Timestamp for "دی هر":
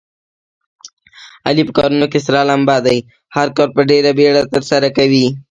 2.85-3.47